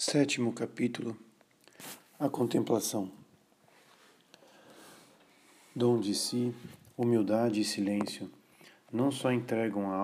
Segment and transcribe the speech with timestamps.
[0.00, 1.16] Sétimo capítulo
[2.20, 3.10] A contemplação.
[5.74, 6.54] Dom de si,
[6.96, 8.30] humildade e silêncio
[8.92, 9.96] não só entregam a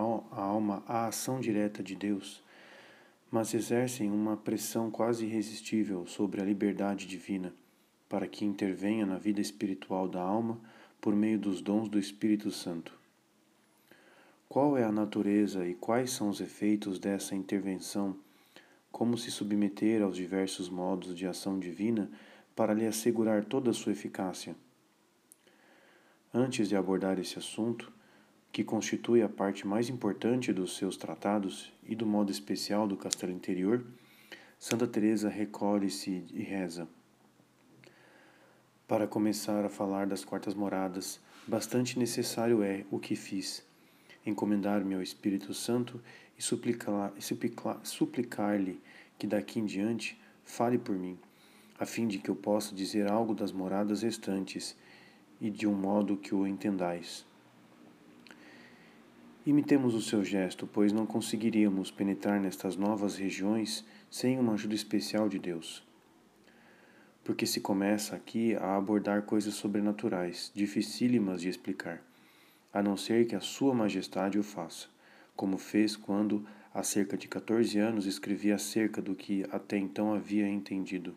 [0.42, 2.42] alma à ação direta de Deus,
[3.30, 7.54] mas exercem uma pressão quase irresistível sobre a liberdade divina,
[8.08, 10.58] para que intervenha na vida espiritual da alma
[11.00, 12.98] por meio dos dons do Espírito Santo.
[14.48, 18.18] Qual é a natureza e quais são os efeitos dessa intervenção?
[18.94, 22.08] Como se submeter aos diversos modos de ação divina
[22.54, 24.54] para lhe assegurar toda a sua eficácia.
[26.32, 27.92] Antes de abordar esse assunto,
[28.52, 33.32] que constitui a parte mais importante dos seus tratados e do modo especial do castelo
[33.32, 33.84] interior,
[34.60, 36.86] Santa Teresa recolhe-se e reza.
[38.86, 43.66] Para começar a falar das quartas moradas, bastante necessário é o que fiz,
[44.24, 46.00] encomendar-me ao Espírito Santo
[46.38, 46.42] e
[47.82, 48.80] suplicar-lhe
[49.18, 51.18] que daqui em diante fale por mim,
[51.78, 54.76] a fim de que eu possa dizer algo das moradas restantes
[55.40, 57.24] e de um modo que o entendais.
[59.46, 65.28] Imitemos o seu gesto, pois não conseguiríamos penetrar nestas novas regiões sem uma ajuda especial
[65.28, 65.84] de Deus.
[67.22, 72.02] Porque se começa aqui a abordar coisas sobrenaturais, dificílimas de explicar,
[72.72, 74.93] a não ser que a Sua Majestade o faça
[75.36, 80.48] como fez quando, há cerca de 14 anos, escrevia acerca do que até então havia
[80.48, 81.14] entendido.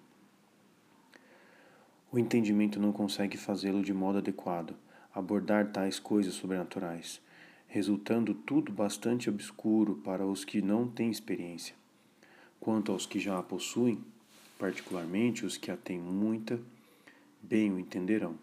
[2.12, 4.76] O entendimento não consegue fazê-lo de modo adequado,
[5.14, 7.22] abordar tais coisas sobrenaturais,
[7.68, 11.76] resultando tudo bastante obscuro para os que não têm experiência.
[12.60, 14.04] Quanto aos que já a possuem,
[14.58, 16.60] particularmente os que a têm muita,
[17.42, 18.36] bem o entenderão.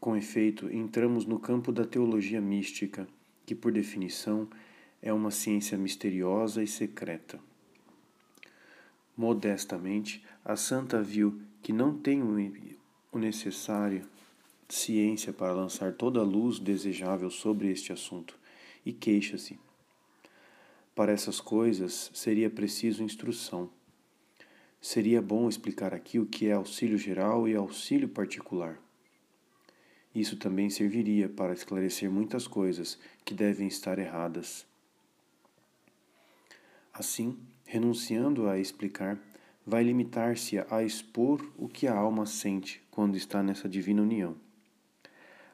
[0.00, 3.06] Com efeito, entramos no campo da teologia mística
[3.46, 4.48] que, por definição,
[5.02, 7.38] é uma ciência misteriosa e secreta.
[9.16, 14.06] Modestamente, a santa viu que não tem o necessário
[14.68, 18.38] ciência para lançar toda a luz desejável sobre este assunto
[18.84, 19.58] e queixa-se.
[20.94, 23.70] Para essas coisas seria preciso instrução.
[24.80, 28.78] Seria bom explicar aqui o que é auxílio geral e auxílio particular.
[30.14, 34.64] Isso também serviria para esclarecer muitas coisas que devem estar erradas.
[36.92, 39.18] Assim, renunciando a explicar,
[39.66, 44.36] vai limitar-se a expor o que a alma sente quando está nessa divina união.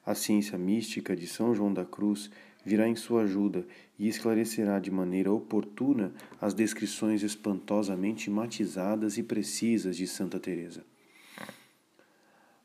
[0.05, 2.31] A ciência mística de São João da Cruz
[2.65, 3.67] virá em sua ajuda
[3.99, 10.85] e esclarecerá de maneira oportuna as descrições espantosamente matizadas e precisas de Santa Teresa.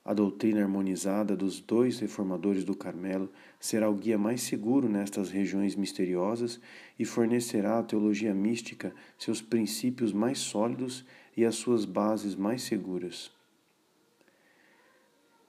[0.05, 3.27] A doutrina harmonizada dos dois reformadores do Carmelo
[3.59, 6.61] será o guia mais seguro nestas regiões misteriosas
[6.99, 11.03] e fornecerá à teologia mística seus princípios mais sólidos
[11.35, 13.31] e as suas bases mais seguras.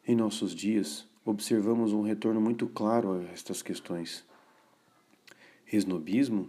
[0.08, 4.24] Em nossos dias, observamos um retorno muito claro a estas questões.
[5.70, 6.48] Esnobismo?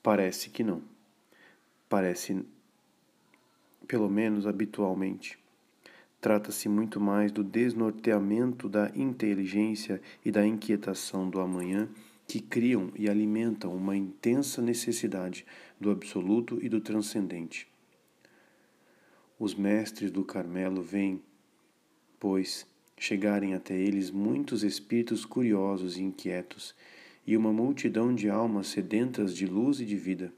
[0.00, 0.80] Parece que não.
[1.88, 2.46] Parece,
[3.88, 5.42] pelo menos habitualmente
[6.24, 11.86] Trata-se muito mais do desnorteamento da inteligência e da inquietação do amanhã
[12.26, 15.44] que criam e alimentam uma intensa necessidade
[15.78, 17.68] do absoluto e do transcendente.
[19.38, 21.20] Os mestres do Carmelo veem,
[22.18, 26.74] pois, chegarem até eles muitos espíritos curiosos e inquietos
[27.26, 30.32] e uma multidão de almas sedentas de luz e de vida.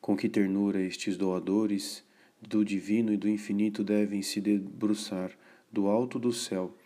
[0.00, 2.05] Com que ternura estes doadores
[2.40, 5.32] do divino e do infinito devem se debruçar
[5.70, 6.76] do alto do céu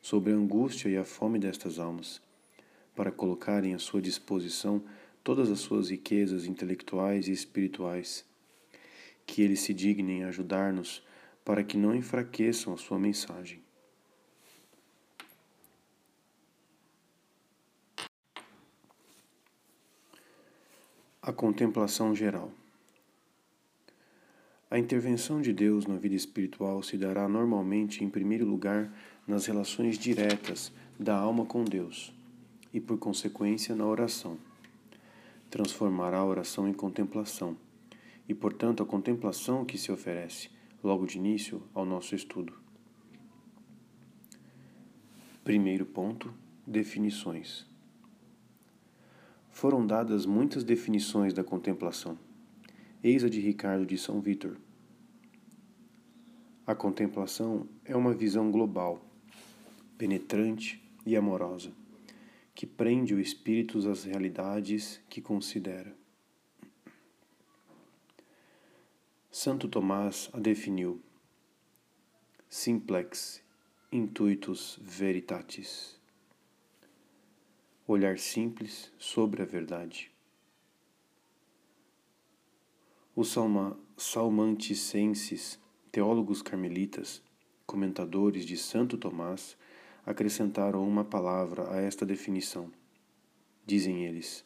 [0.00, 2.20] sobre a angústia e a fome destas almas,
[2.94, 4.82] para colocarem à sua disposição
[5.22, 8.24] todas as suas riquezas intelectuais e espirituais.
[9.26, 11.02] Que eles se dignem ajudar-nos
[11.44, 13.62] para que não enfraqueçam a sua mensagem.
[21.22, 22.50] A contemplação geral.
[24.70, 28.96] A intervenção de Deus na vida espiritual se dará normalmente, em primeiro lugar,
[29.26, 32.14] nas relações diretas da alma com Deus
[32.72, 34.38] e, por consequência, na oração.
[35.50, 37.56] Transformará a oração em contemplação
[38.28, 40.48] e, portanto, a contemplação que se oferece,
[40.84, 42.52] logo de início, ao nosso estudo.
[45.42, 46.32] Primeiro ponto:
[46.64, 47.66] definições.
[49.50, 52.29] Foram dadas muitas definições da contemplação.
[53.02, 54.58] Eis a de Ricardo de São Vítor.
[56.66, 59.02] A contemplação é uma visão global,
[59.96, 61.72] penetrante e amorosa,
[62.54, 65.96] que prende o espírito às realidades que considera.
[69.30, 71.00] Santo Tomás a definiu
[72.50, 73.42] simplex
[73.90, 75.98] intuitus veritatis
[77.86, 80.09] olhar simples sobre a verdade.
[83.16, 85.58] Os salma, salmanticenses,
[85.90, 87.20] teólogos carmelitas,
[87.66, 89.56] comentadores de Santo Tomás,
[90.06, 92.70] acrescentaram uma palavra a esta definição.
[93.66, 94.44] Dizem eles: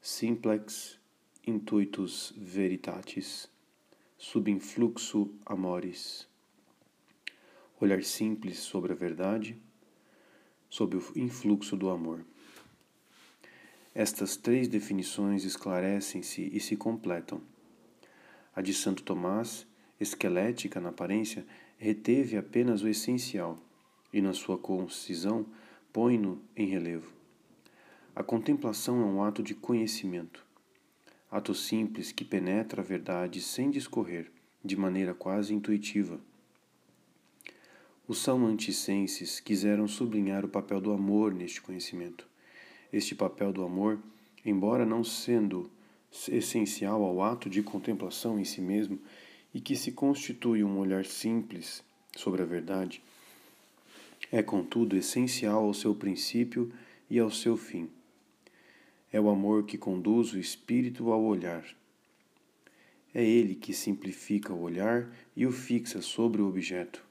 [0.00, 1.00] simplex
[1.44, 3.50] intuitus veritatis,
[4.16, 6.28] sub influxo amoris.
[7.80, 9.60] Olhar simples sobre a verdade,
[10.70, 12.24] sob o influxo do amor.
[13.94, 17.40] Estas três definições esclarecem-se e se completam.
[18.54, 19.66] A de Santo Tomás,
[20.00, 21.46] esquelética na aparência,
[21.78, 23.58] reteve apenas o essencial
[24.12, 25.46] e, na sua concisão,
[25.92, 27.12] põe-no em relevo.
[28.16, 30.44] A contemplação é um ato de conhecimento
[31.34, 34.30] ato simples que penetra a verdade sem discorrer,
[34.64, 36.20] de maneira quase intuitiva.
[38.06, 42.24] Os salmanticenses quiseram sublinhar o papel do amor neste conhecimento.
[42.94, 43.98] Este papel do amor,
[44.46, 45.68] embora não sendo
[46.28, 49.00] essencial ao ato de contemplação em si mesmo
[49.52, 51.82] e que se constitui um olhar simples
[52.16, 53.02] sobre a verdade,
[54.30, 56.72] é contudo essencial ao seu princípio
[57.10, 57.90] e ao seu fim.
[59.12, 61.64] É o amor que conduz o espírito ao olhar.
[63.12, 67.04] É ele que simplifica o olhar e o fixa sobre o objeto.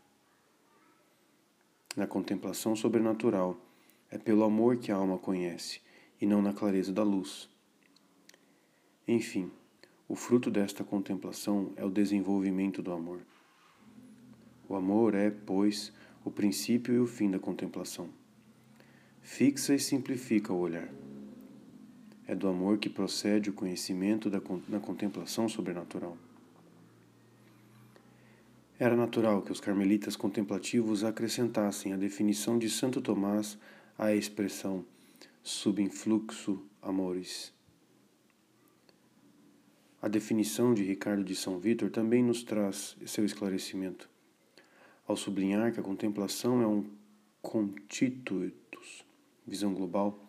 [1.94, 3.60] Na contemplação sobrenatural,
[4.14, 5.82] é pelo amor que a alma conhece,
[6.22, 7.50] e não na clareza da luz.
[9.08, 9.50] Enfim,
[10.08, 13.22] o fruto desta contemplação é o desenvolvimento do amor.
[14.70, 15.92] O amor é, pois,
[16.24, 18.08] o princípio e o fim da contemplação.
[19.20, 20.90] Fixa e simplifica o olhar.
[22.28, 24.40] É do amor que procede o conhecimento da,
[24.70, 26.16] na contemplação sobrenatural.
[28.78, 33.58] Era natural que os carmelitas contemplativos acrescentassem a definição de Santo Tomás
[33.98, 34.86] à expressão
[35.42, 37.54] subinfluxo amores.
[40.02, 44.10] A definição de Ricardo de São Vítor também nos traz seu esclarecimento,
[45.08, 46.86] ao sublinhar que a contemplação é um
[47.42, 49.06] constitutus,
[49.46, 50.20] visão global,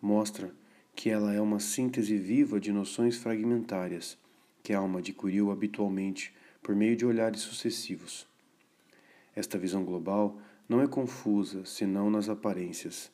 [0.00, 0.54] mostra
[0.94, 4.18] que ela é uma síntese viva de noções fragmentárias
[4.62, 8.26] que a alma adquiriu habitualmente por meio de olhares sucessivos.
[9.34, 10.38] Esta visão global
[10.70, 13.10] não é confusa senão nas aparências.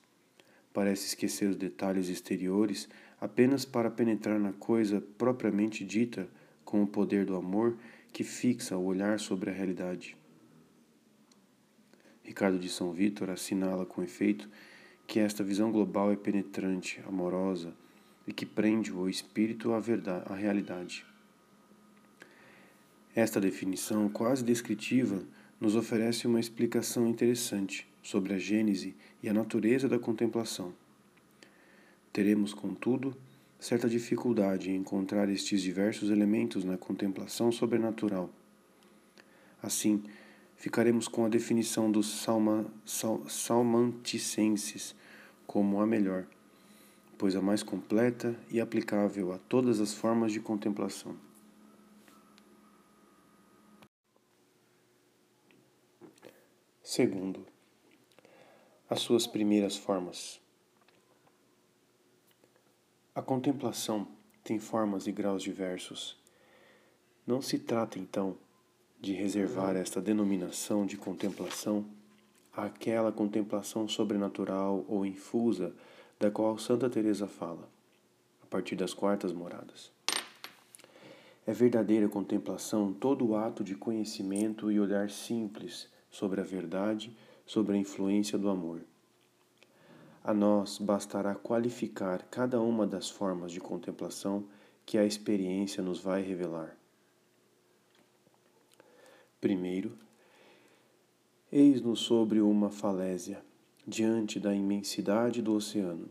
[0.75, 2.87] Parece esquecer os detalhes exteriores
[3.19, 6.29] apenas para penetrar na coisa propriamente dita
[6.67, 7.79] com o poder do amor
[8.13, 10.15] que fixa o olhar sobre a realidade.
[12.23, 14.51] Ricardo de São Vítor assinala com efeito
[15.07, 17.73] que esta visão global é penetrante, amorosa
[18.27, 21.07] e que prende o espírito à verdade, à realidade.
[23.15, 25.25] Esta definição quase descritiva
[25.61, 30.73] nos oferece uma explicação interessante sobre a gênese e a natureza da contemplação.
[32.13, 33.17] Teremos, contudo,
[33.59, 38.31] certa dificuldade em encontrar estes diversos elementos na contemplação sobrenatural.
[39.63, 40.03] Assim,
[40.57, 44.95] ficaremos com a definição dos salma, sal, salmanticenses
[45.47, 46.27] como a melhor,
[47.19, 51.26] pois a mais completa e aplicável a todas as formas de contemplação.
[56.89, 57.45] Segundo,
[58.89, 60.41] as suas primeiras formas.
[63.13, 64.07] A contemplação
[64.45, 66.17] tem formas e graus diversos.
[67.27, 68.37] Não se trata, então,
[69.01, 71.85] de reservar esta denominação de contemplação
[72.53, 75.75] àquela contemplação sobrenatural ou infusa
[76.21, 77.69] da qual Santa Teresa fala,
[78.45, 79.91] a partir das quartas moradas.
[81.45, 87.77] É verdadeira contemplação todo o ato de conhecimento e olhar simples sobre a verdade, sobre
[87.77, 88.81] a influência do amor.
[90.25, 94.45] A nós bastará qualificar cada uma das formas de contemplação
[94.87, 96.75] que a experiência nos vai revelar.
[99.39, 99.93] Primeiro,
[101.53, 103.45] eis-nos sobre uma falésia,
[103.87, 106.09] diante da imensidade do oceano.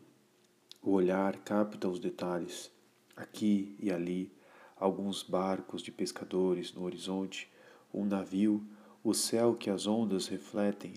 [0.84, 2.72] O olhar capta os detalhes,
[3.16, 4.32] aqui e ali,
[4.78, 7.52] alguns barcos de pescadores no horizonte,
[7.92, 8.64] um navio,
[9.06, 10.96] o céu que as ondas refletem,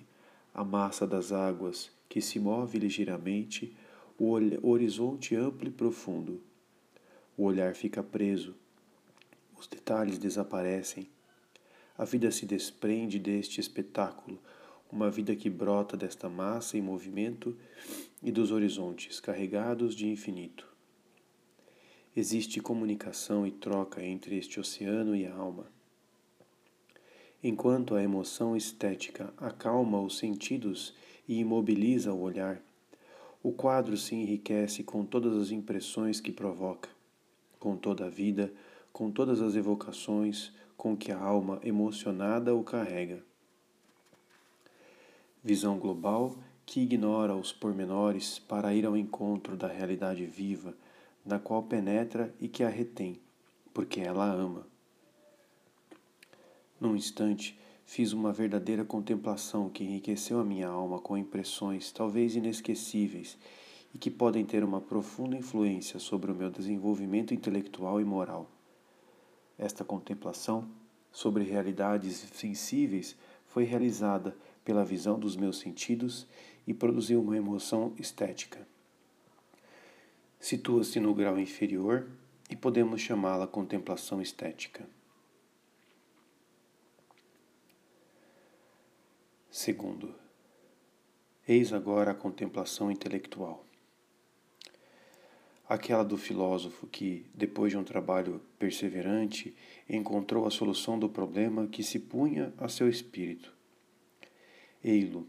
[0.53, 3.77] a massa das águas que se move ligeiramente,
[4.19, 4.33] o
[4.69, 6.41] horizonte amplo e profundo.
[7.37, 8.57] O olhar fica preso,
[9.57, 11.09] os detalhes desaparecem
[11.99, 14.41] a vida se desprende deste espetáculo,
[14.91, 17.59] uma vida que brota desta massa em movimento
[18.23, 20.65] e dos horizontes carregados de infinito.
[22.15, 25.67] Existe comunicação e troca entre este oceano e a alma.
[27.42, 30.92] Enquanto a emoção estética acalma os sentidos
[31.28, 32.61] e imobiliza o olhar,
[33.40, 36.88] o quadro se enriquece com todas as impressões que provoca,
[37.61, 38.52] com toda a vida,
[38.92, 43.23] com todas as evocações com que a alma emocionada o carrega.
[45.42, 50.75] Visão global que ignora os pormenores para ir ao encontro da realidade viva,
[51.25, 53.18] na qual penetra e que a retém,
[53.73, 54.66] porque ela ama.
[56.81, 63.37] Num instante, fiz uma verdadeira contemplação que enriqueceu a minha alma com impressões talvez inesquecíveis
[63.95, 68.49] e que podem ter uma profunda influência sobre o meu desenvolvimento intelectual e moral.
[69.59, 70.69] Esta contemplação
[71.11, 73.17] sobre realidades sensíveis
[73.47, 76.27] foi realizada pela visão dos meus sentidos
[76.67, 78.69] e produziu uma emoção estética.
[80.39, 82.07] Situa-se no grau inferior
[82.49, 84.87] e podemos chamá-la contemplação estética.
[89.61, 90.15] Segundo,
[91.49, 93.67] eis agora a contemplação intelectual.
[95.69, 99.57] Aquela do filósofo que, depois de um trabalho perseverante,
[99.91, 103.53] encontrou a solução do problema que se punha a seu espírito.
[104.83, 105.27] Ei-lo,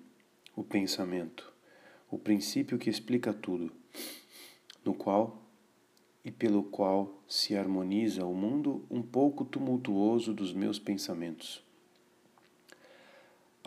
[0.55, 1.51] o pensamento,
[2.07, 3.71] o princípio que explica tudo,
[4.86, 5.41] no qual
[6.24, 11.67] e pelo qual se harmoniza o mundo um pouco tumultuoso dos meus pensamentos.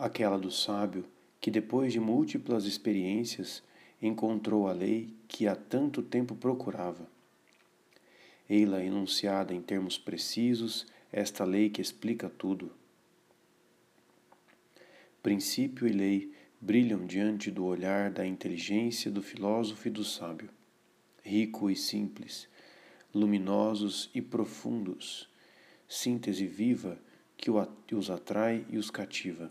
[0.03, 1.05] Aquela do sábio
[1.39, 3.63] que, depois de múltiplas experiências,
[4.01, 7.07] encontrou a lei que há tanto tempo procurava.
[8.49, 12.69] Ei-la enunciada em termos precisos, esta lei que explica tudo.
[15.21, 20.49] Princípio e lei brilham diante do olhar da inteligência do filósofo e do sábio,
[21.23, 22.49] rico e simples,
[23.15, 25.29] luminosos e profundos,
[25.87, 26.99] síntese viva
[27.37, 29.49] que os atrai e os cativa.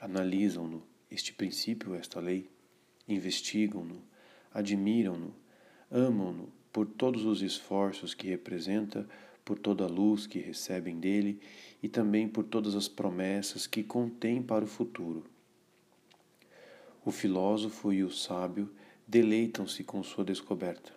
[0.00, 2.48] Analisam-no, este princípio, esta lei,
[3.06, 4.02] investigam-no,
[4.50, 5.34] admiram-no,
[5.90, 9.06] amam-no por todos os esforços que representa,
[9.44, 11.40] por toda a luz que recebem dele
[11.82, 15.24] e também por todas as promessas que contém para o futuro.
[17.04, 18.70] O filósofo e o sábio
[19.06, 20.92] deleitam-se com sua descoberta.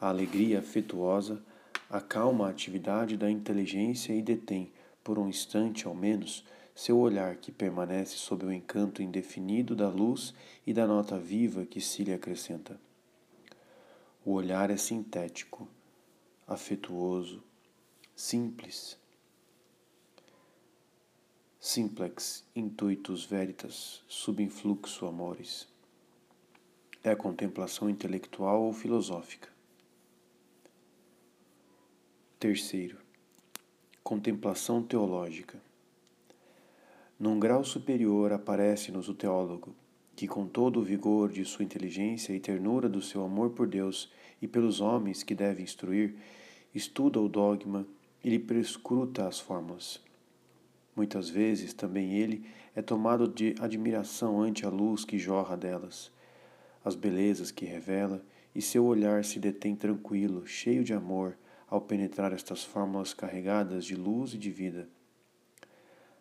[0.00, 1.42] A alegria afetuosa
[1.88, 4.72] acalma a atividade da inteligência e detém,
[5.04, 6.44] por um instante ao menos,
[6.76, 10.32] seu olhar que permanece sob o encanto indefinido da luz
[10.64, 12.78] e da nota viva que se lhe acrescenta.
[14.24, 15.66] O olhar é sintético,
[16.46, 17.42] afetuoso,
[18.14, 18.96] simples
[21.66, 25.66] simplex intuitus veritas sub influxo amores.
[27.02, 29.48] É a contemplação intelectual ou filosófica.
[32.38, 32.98] Terceiro,
[34.00, 35.60] contemplação teológica.
[37.18, 39.74] Num grau superior aparece-nos o teólogo,
[40.14, 44.10] que com todo o vigor de sua inteligência e ternura do seu amor por Deus
[44.40, 46.14] e pelos homens que deve instruir,
[46.74, 47.86] estuda o dogma
[48.22, 50.00] e lhe prescruta as fórmulas
[50.96, 56.10] Muitas vezes também ele é tomado de admiração ante a luz que jorra delas,
[56.82, 61.36] as belezas que revela, e seu olhar se detém tranquilo, cheio de amor,
[61.68, 64.88] ao penetrar estas fórmulas carregadas de luz e de vida.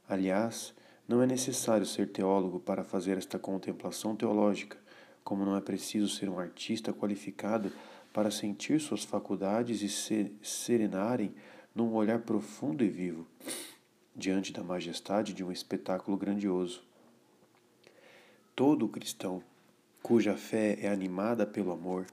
[0.10, 0.74] Aliás,
[1.08, 4.78] não é necessário ser teólogo para fazer esta contemplação teológica,
[5.24, 7.72] como não é preciso ser um artista qualificado
[8.12, 11.34] para sentir suas faculdades e se serenarem
[11.74, 13.28] num olhar profundo e vivo
[14.16, 16.82] diante da majestade de um espetáculo grandioso.
[18.56, 19.44] Todo cristão
[20.02, 22.06] cuja fé é animada pelo amor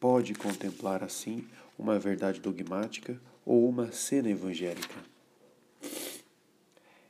[0.00, 1.46] pode contemplar assim
[1.78, 5.13] uma verdade dogmática ou uma cena evangélica.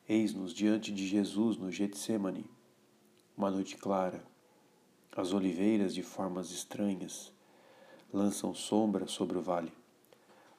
[0.07, 2.45] Eis-nos diante de Jesus no Getsemane,
[3.35, 4.23] uma noite clara.
[5.17, 7.33] As oliveiras de formas estranhas
[8.13, 9.73] lançam sombra sobre o vale,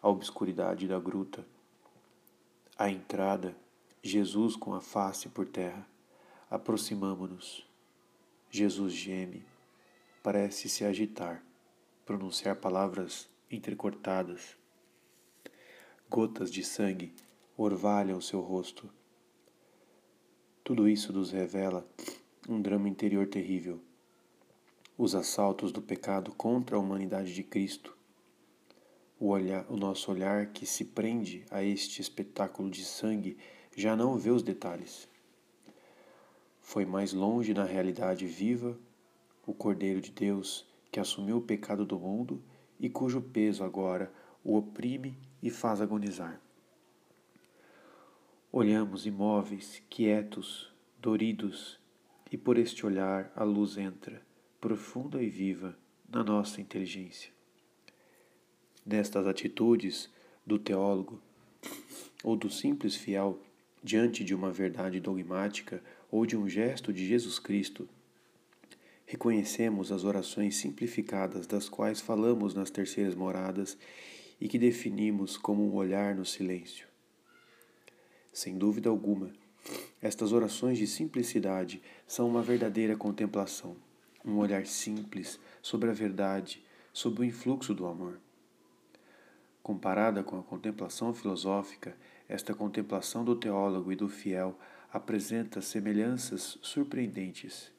[0.01, 1.45] a obscuridade da gruta.
[2.75, 3.55] A entrada
[4.01, 5.87] Jesus com a face por terra.
[6.49, 7.67] Aproximamo-nos.
[8.49, 9.45] Jesus geme,
[10.23, 11.43] parece se agitar,
[12.03, 14.57] pronunciar palavras entrecortadas.
[16.09, 17.13] Gotas de sangue
[17.55, 18.89] orvalham seu rosto.
[20.65, 21.87] Tudo isso nos revela
[22.49, 23.79] um drama interior terrível.
[24.97, 27.95] Os assaltos do pecado contra a humanidade de Cristo.
[29.19, 33.37] O, olhar, o nosso olhar que se prende a este espetáculo de sangue
[33.77, 35.07] já não vê os detalhes.
[36.59, 38.75] Foi mais longe na realidade viva
[39.45, 42.41] o Cordeiro de Deus que assumiu o pecado do mundo
[42.79, 44.11] e cujo peso agora
[44.43, 46.41] o oprime e faz agonizar.
[48.57, 50.71] Olhamos imóveis, quietos,
[51.01, 51.77] doridos,
[52.31, 54.21] e por este olhar a luz entra,
[54.61, 57.33] profunda e viva, na nossa inteligência.
[58.85, 60.09] Nestas atitudes
[60.47, 61.21] do teólogo
[62.23, 63.41] ou do simples fiel
[63.83, 67.89] diante de uma verdade dogmática ou de um gesto de Jesus Cristo,
[69.05, 73.77] reconhecemos as orações simplificadas das quais falamos nas terceiras moradas
[74.39, 76.94] e que definimos como um olhar no silêncio.
[78.35, 79.31] Sem dúvida alguma,
[80.01, 83.77] estas orações de simplicidade são uma verdadeira contemplação,
[84.25, 86.61] um olhar simples sobre a verdade,
[86.91, 88.19] sob o influxo do amor.
[89.63, 91.95] Comparada com a contemplação filosófica,
[92.27, 94.59] esta contemplação do teólogo e do fiel
[94.91, 97.71] apresenta semelhanças surpreendentes.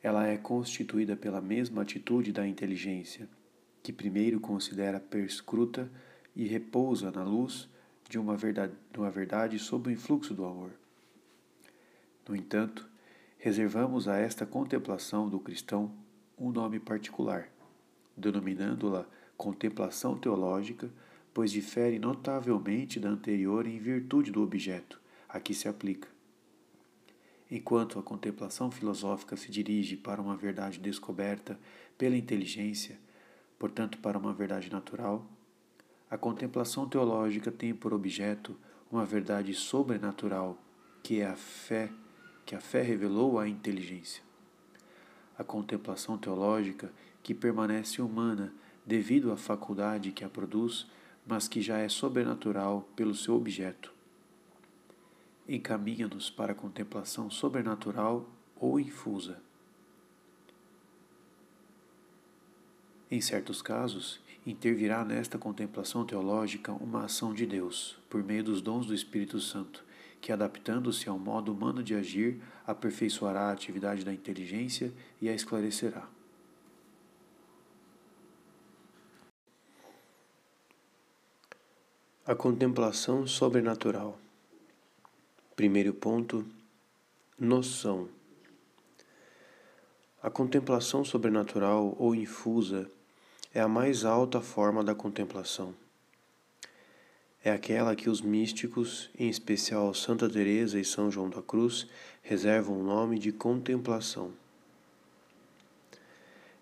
[0.00, 3.28] Ela é constituída pela mesma atitude da inteligência,
[3.82, 5.90] que primeiro considera perscruta
[6.36, 7.68] e repousa na luz
[8.12, 10.70] de uma verdade, de uma verdade sob o influxo do amor.
[12.28, 12.86] No entanto,
[13.38, 15.90] reservamos a esta contemplação do cristão
[16.38, 17.48] um nome particular,
[18.14, 20.90] denominando-la contemplação teológica,
[21.32, 26.06] pois difere notavelmente da anterior em virtude do objeto a que se aplica.
[27.50, 31.58] Enquanto a contemplação filosófica se dirige para uma verdade descoberta
[31.96, 32.98] pela inteligência,
[33.58, 35.26] portanto, para uma verdade natural,
[36.12, 38.54] a contemplação teológica tem por objeto
[38.90, 40.58] uma verdade sobrenatural,
[41.02, 41.90] que é a fé,
[42.44, 44.22] que a fé revelou à inteligência.
[45.38, 46.92] A contemplação teológica,
[47.22, 48.52] que permanece humana
[48.84, 50.86] devido à faculdade que a produz,
[51.26, 53.90] mas que já é sobrenatural pelo seu objeto.
[55.48, 58.28] Encaminha-nos para a contemplação sobrenatural
[58.60, 59.40] ou infusa.
[63.10, 68.86] Em certos casos, intervirá nesta contemplação teológica uma ação de Deus, por meio dos dons
[68.86, 69.84] do Espírito Santo,
[70.20, 76.08] que, adaptando-se ao modo humano de agir, aperfeiçoará a atividade da inteligência e a esclarecerá.
[82.24, 84.18] A contemplação sobrenatural.
[85.56, 86.46] Primeiro ponto:
[87.38, 88.08] noção.
[90.22, 92.88] A contemplação sobrenatural ou infusa
[93.54, 95.74] é a mais alta forma da contemplação.
[97.44, 101.88] É aquela que os místicos, em especial Santa Teresa e São João da Cruz,
[102.22, 104.32] reservam o nome de contemplação.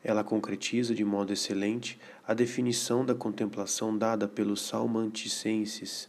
[0.02, 6.08] Ela concretiza de modo excelente a definição da contemplação dada pelos salmanticenses.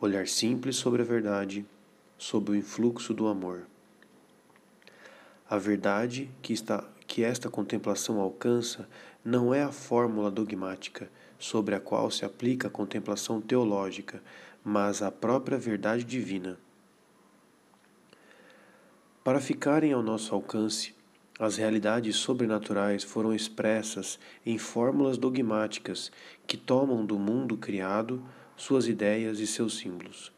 [0.00, 1.66] Olhar simples sobre a verdade,
[2.16, 3.66] sob o influxo do amor.
[5.48, 8.88] A verdade que, está, que esta contemplação alcança
[9.24, 14.22] não é a fórmula dogmática sobre a qual se aplica a contemplação teológica,
[14.64, 16.58] mas a própria verdade divina.
[19.22, 20.94] Para ficarem ao nosso alcance,
[21.38, 26.10] as realidades sobrenaturais foram expressas em fórmulas dogmáticas
[26.46, 28.22] que tomam do mundo criado
[28.56, 30.32] suas ideias e seus símbolos.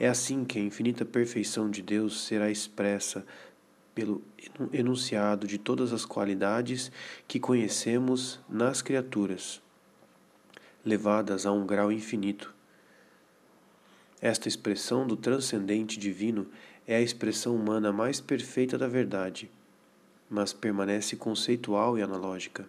[0.00, 3.24] É assim que a infinita perfeição de Deus será expressa
[4.00, 4.22] pelo
[4.72, 6.90] enunciado de todas as qualidades
[7.28, 9.60] que conhecemos nas criaturas,
[10.84, 12.54] levadas a um grau infinito.
[14.20, 16.46] Esta expressão do transcendente divino
[16.86, 19.50] é a expressão humana mais perfeita da verdade
[20.30, 22.64] mas permanece conceitual e analógica.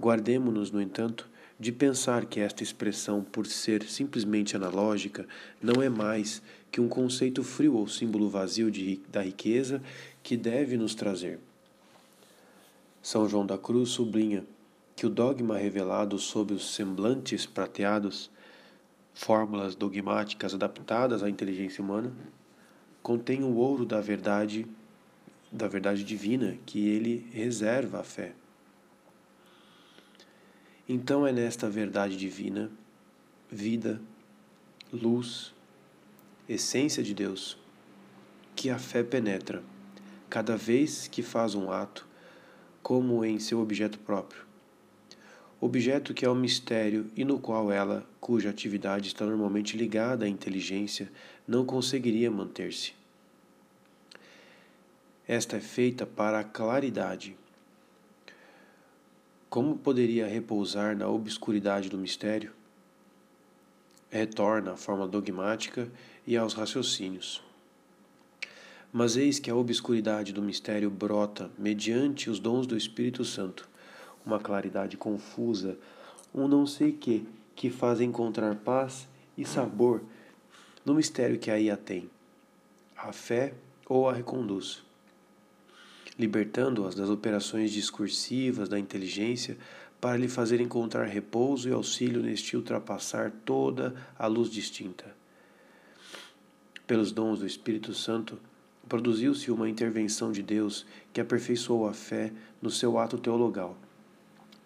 [0.00, 1.28] Guardemo-nos, no entanto,
[1.60, 5.28] de pensar que esta expressão, por ser simplesmente analógica,
[5.62, 6.42] não é mais
[6.72, 9.82] que um conceito frio ou símbolo vazio de, da riqueza
[10.22, 11.38] que deve nos trazer.
[13.02, 14.42] São João da Cruz sublinha
[14.96, 18.30] que o dogma revelado sob os semblantes prateados,
[19.12, 22.10] fórmulas dogmáticas adaptadas à inteligência humana,
[23.02, 24.66] contém o ouro da verdade
[25.52, 28.32] da verdade divina que ele reserva à fé.
[30.92, 32.68] Então é nesta verdade divina,
[33.48, 34.02] vida,
[34.92, 35.54] luz,
[36.48, 37.56] essência de Deus,
[38.56, 39.62] que a fé penetra,
[40.28, 42.08] cada vez que faz um ato,
[42.82, 44.42] como em seu objeto próprio.
[45.60, 50.28] Objeto que é um mistério e no qual ela, cuja atividade está normalmente ligada à
[50.28, 51.08] inteligência,
[51.46, 52.94] não conseguiria manter-se.
[55.24, 57.36] Esta é feita para a claridade.
[59.50, 62.52] Como poderia repousar na obscuridade do mistério?
[64.08, 65.90] Retorna à forma dogmática
[66.24, 67.42] e aos raciocínios.
[68.92, 73.68] Mas eis que a obscuridade do mistério brota mediante os dons do Espírito Santo,
[74.24, 75.76] uma claridade confusa,
[76.32, 80.00] um não sei que, que faz encontrar paz e sabor
[80.84, 82.08] no mistério que aí a tem,
[82.96, 83.54] a fé
[83.88, 84.84] ou a reconduz,
[86.20, 89.56] libertando-as das operações discursivas da inteligência
[89.98, 95.16] para lhe fazer encontrar repouso e auxílio neste ultrapassar toda a luz distinta.
[96.86, 98.38] Pelos dons do Espírito Santo,
[98.86, 103.78] produziu-se uma intervenção de Deus que aperfeiçoou a fé no seu ato teologal,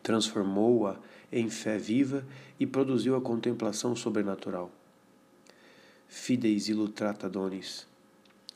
[0.03, 0.99] transformou-a
[1.31, 2.25] em fé viva
[2.59, 4.73] e produziu a contemplação sobrenatural.
[6.09, 7.87] Fideis illustrata donis.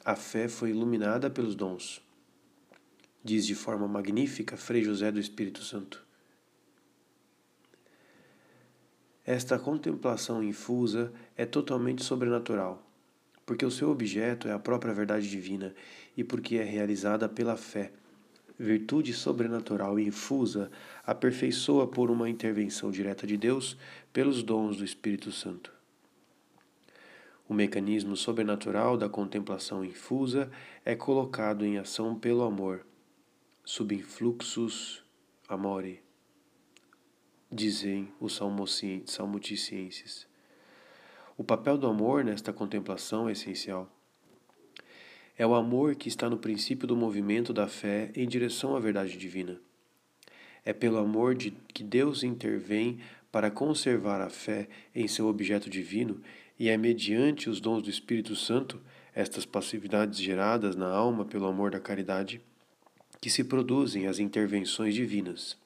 [0.04, 2.07] A fé foi iluminada pelos dons.
[3.28, 6.02] Diz de forma magnífica Frei José do Espírito Santo.
[9.22, 12.82] Esta contemplação infusa é totalmente sobrenatural,
[13.44, 15.74] porque o seu objeto é a própria verdade divina
[16.16, 17.92] e porque é realizada pela fé.
[18.58, 20.70] Virtude sobrenatural infusa
[21.04, 23.76] aperfeiçoa por uma intervenção direta de Deus
[24.10, 25.70] pelos dons do Espírito Santo.
[27.46, 30.50] O mecanismo sobrenatural da contemplação infusa
[30.82, 32.86] é colocado em ação pelo amor,
[33.70, 35.04] subinfluxus
[35.46, 36.00] amore
[37.52, 40.26] dizem os salmoticienses.
[41.36, 43.94] O papel do amor nesta contemplação é essencial.
[45.36, 49.18] É o amor que está no princípio do movimento da fé em direção à verdade
[49.18, 49.60] divina.
[50.64, 53.00] É pelo amor de que Deus intervém
[53.30, 56.22] para conservar a fé em seu objeto divino
[56.58, 58.80] e é mediante os dons do Espírito Santo,
[59.14, 62.40] estas passividades geradas na alma pelo amor da caridade,
[63.20, 65.56] que se produzem as intervenções divinas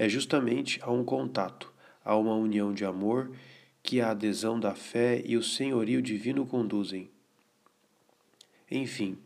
[0.00, 1.70] é justamente a um contato,
[2.02, 3.30] a uma união de amor
[3.82, 7.10] que a adesão da fé e o senhorio divino conduzem.
[8.70, 9.18] Enfim,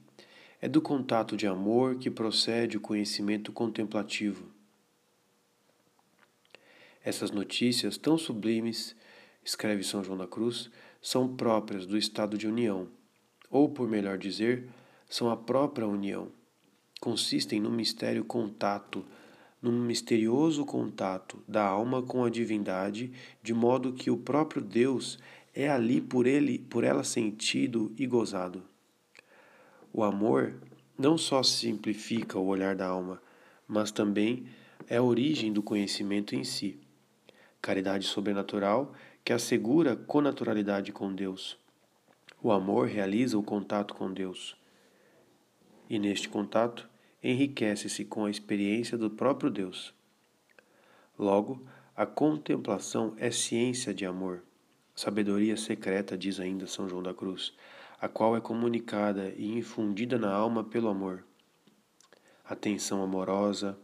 [0.61, 4.51] é do contato de amor que procede o conhecimento contemplativo.
[7.05, 8.97] Essas notícias tão sublimes,
[9.45, 12.89] escreve São João da Cruz, são próprias do estado de união,
[13.49, 14.69] ou, por melhor dizer,
[15.09, 16.33] são a própria união.
[17.05, 19.05] Consistem no mistério contato
[19.61, 23.13] num misterioso contato da alma com a divindade,
[23.43, 25.19] de modo que o próprio Deus
[25.55, 28.63] é ali por ele, por ela sentido e gozado.
[29.93, 30.55] O amor
[30.97, 33.21] não só simplifica o olhar da alma,
[33.69, 34.47] mas também
[34.89, 36.81] é a origem do conhecimento em si.
[37.61, 41.59] Caridade sobrenatural que assegura conaturalidade com Deus.
[42.43, 44.57] O amor realiza o contato com Deus.
[45.87, 46.94] E neste contato,
[47.25, 49.95] enriquece-se com a experiência do próprio Deus.
[51.19, 54.43] Logo, a contemplação é ciência de amor,
[54.95, 57.55] sabedoria secreta, diz ainda São João da Cruz,
[57.99, 61.25] a qual é comunicada e infundida na alma pelo amor.
[62.45, 63.79] Atenção amorosa,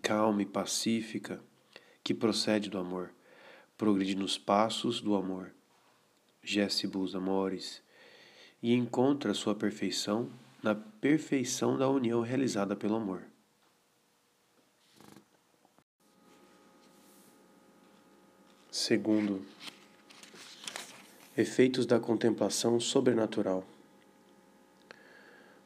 [0.00, 1.42] calma e pacífica,
[2.04, 3.10] que procede do amor,
[3.76, 5.52] progride nos passos do amor,
[6.40, 7.82] gessibus amores,
[8.62, 10.28] e encontra sua perfeição
[10.64, 13.22] na perfeição da união realizada pelo amor.
[18.70, 19.44] Segundo,
[21.36, 23.62] efeitos da contemplação sobrenatural.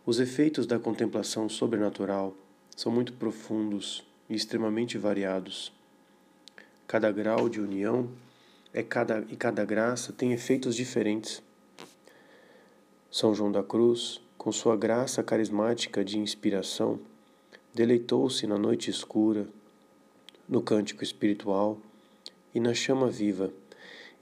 [0.04, 2.34] Os efeitos da contemplação sobrenatural
[2.76, 5.72] são muito profundos e extremamente variados.
[6.88, 8.10] Cada grau de união
[8.74, 11.40] é cada, e cada graça tem efeitos diferentes.
[13.10, 16.98] São João da Cruz com sua graça carismática de inspiração,
[17.74, 19.46] deleitou-se na noite escura,
[20.48, 21.76] no cântico espiritual
[22.54, 23.52] e na chama viva,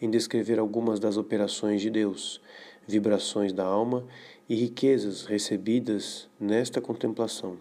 [0.02, 2.40] em descrever algumas das operações de Deus,
[2.88, 4.04] vibrações da alma
[4.48, 7.56] e riquezas recebidas nesta contemplação.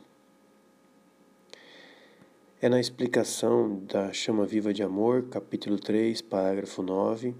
[2.59, 7.35] É na explicação da chama viva de amor, capítulo 3, parágrafo 9,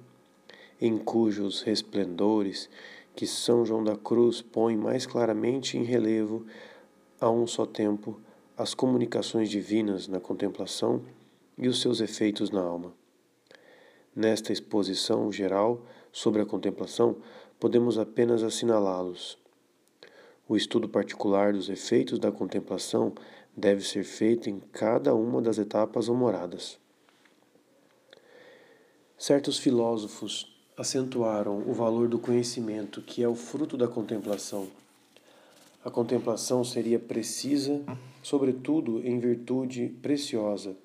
[0.79, 2.69] em cujos resplendores
[3.15, 6.45] que São João da Cruz põe mais claramente em relevo,
[7.19, 8.19] a um só tempo,
[8.57, 11.01] as comunicações divinas na contemplação
[11.57, 12.93] e os seus efeitos na alma.
[14.13, 17.17] Nesta exposição geral sobre a contemplação,
[17.59, 19.37] podemos apenas assinalá-los.
[20.47, 23.13] O estudo particular dos efeitos da contemplação
[23.55, 26.77] deve ser feito em cada uma das etapas ou moradas.
[29.17, 34.67] Certos filósofos acentuaram o valor do conhecimento, que é o fruto da contemplação.
[35.83, 37.81] A contemplação seria precisa,
[38.21, 40.75] sobretudo em virtude preciosa,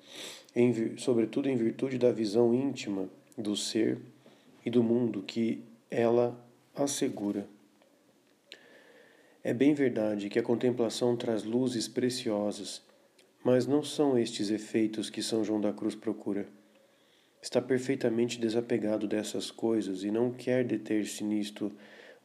[0.55, 3.99] em, sobretudo em virtude da visão íntima do ser
[4.65, 6.39] e do mundo que ela
[6.75, 7.47] assegura.
[9.43, 12.81] É bem verdade que a contemplação traz luzes preciosas,
[13.43, 16.47] mas não são estes efeitos que São João da Cruz procura.
[17.41, 21.71] Está perfeitamente desapegado dessas coisas e não quer deter-se nisto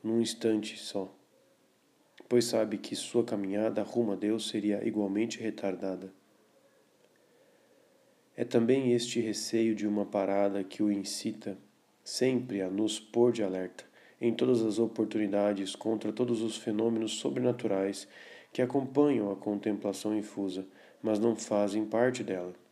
[0.04, 1.10] num instante só,
[2.28, 6.12] pois sabe que sua caminhada rumo a Deus seria igualmente retardada.
[8.36, 11.56] É também este receio de uma parada que o incita
[12.04, 13.84] sempre a nos pôr de alerta
[14.20, 18.06] em todas as oportunidades contra todos os fenômenos sobrenaturais
[18.52, 20.66] que acompanham a contemplação infusa,
[21.02, 22.65] mas não fazem parte dela.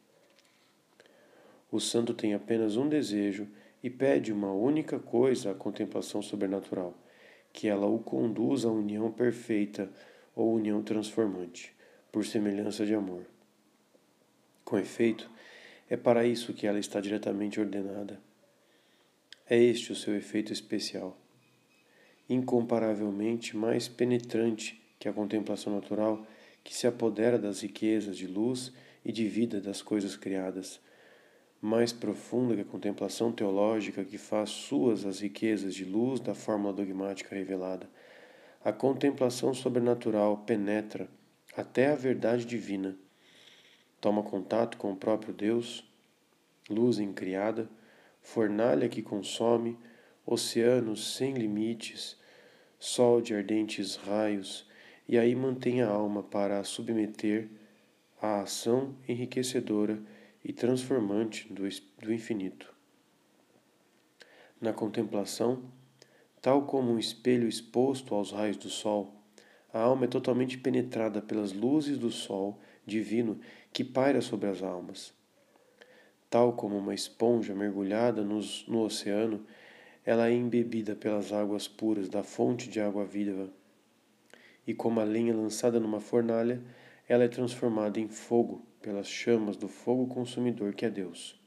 [1.74, 3.48] O santo tem apenas um desejo
[3.82, 6.96] e pede uma única coisa à contemplação sobrenatural:
[7.52, 9.90] que ela o conduza à união perfeita
[10.36, 11.74] ou união transformante,
[12.12, 13.24] por semelhança de amor.
[14.64, 15.28] Com efeito,
[15.90, 18.20] é para isso que ela está diretamente ordenada.
[19.50, 21.18] É este o seu efeito especial,
[22.30, 26.24] incomparavelmente mais penetrante que a contemplação natural
[26.62, 28.72] que se apodera das riquezas de luz
[29.04, 30.80] e de vida das coisas criadas,
[31.64, 36.74] mais profunda que a contemplação teológica que faz suas as riquezas de luz da fórmula
[36.74, 37.88] dogmática revelada.
[38.62, 41.08] A contemplação sobrenatural penetra
[41.56, 42.94] até a verdade divina
[43.98, 45.82] toma contato com o próprio Deus,
[46.68, 47.66] luz incriada,
[48.20, 49.78] fornalha que consome,
[50.26, 52.18] oceanos sem limites,
[52.78, 54.68] sol de ardentes raios,
[55.08, 57.48] e aí mantém a alma para a submeter
[58.20, 59.98] à ação enriquecedora
[60.44, 62.72] e transformante do, infinito.
[64.60, 65.62] Na contemplação,
[66.42, 69.14] tal como um espelho exposto aos raios do sol,
[69.72, 73.40] a alma é totalmente penetrada pelas luzes do sol divino
[73.72, 75.14] que paira sobre as almas.
[76.28, 79.44] Tal como uma esponja mergulhada nos, no oceano,
[80.04, 83.48] ela é embebida pelas águas puras da fonte de água viva.
[84.66, 86.62] E como a lenha lançada numa fornalha,
[87.08, 91.40] ela é transformada em fogo pelas chamas do fogo consumidor que é Deus.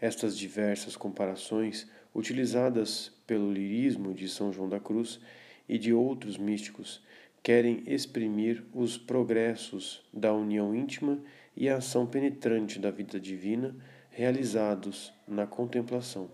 [0.00, 5.20] Estas diversas comparações, utilizadas pelo lirismo de São João da Cruz
[5.68, 7.00] e de outros místicos,
[7.44, 11.22] querem exprimir os progressos da união íntima
[11.56, 13.76] e a ação penetrante da vida divina
[14.10, 16.28] realizados na contemplação.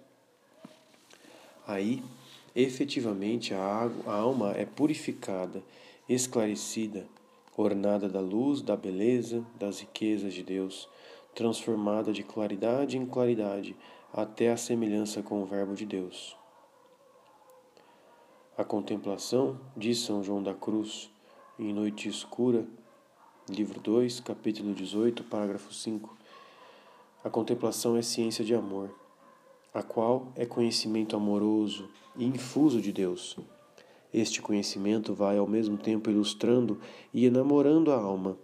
[1.66, 2.02] Aí,
[2.56, 5.62] efetivamente, a, a alma é purificada,
[6.08, 7.06] esclarecida,
[7.62, 10.88] ornada da luz, da beleza, das riquezas de Deus,
[11.34, 13.76] transformada de claridade em claridade
[14.12, 16.36] até a semelhança com o Verbo de Deus.
[18.56, 21.10] A contemplação, diz São João da Cruz,
[21.58, 22.64] em Noite Escura,
[23.48, 26.16] livro 2, capítulo 18, parágrafo 5.
[27.24, 28.94] A contemplação é ciência de amor,
[29.74, 33.36] a qual é conhecimento amoroso e infuso de Deus.
[34.12, 36.80] Este conhecimento vai ao mesmo tempo ilustrando
[37.12, 38.38] e enamorando a alma,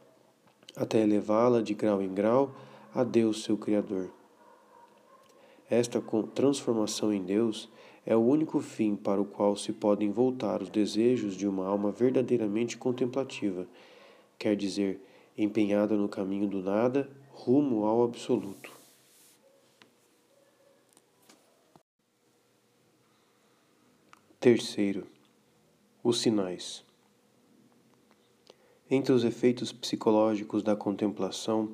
[0.77, 2.55] até elevá-la de grau em grau
[2.95, 4.11] a Deus, seu Criador.
[5.71, 6.03] Esta
[6.35, 7.69] transformação em Deus
[8.05, 11.91] é o único fim para o qual se podem voltar os desejos de uma alma
[11.91, 13.67] verdadeiramente contemplativa,
[14.39, 15.01] quer dizer,
[15.37, 18.71] empenhada no caminho do nada rumo ao absoluto.
[24.39, 25.07] Terceiro,
[26.05, 26.85] os sinais.
[28.91, 31.71] Entre os efeitos psicológicos da contemplação,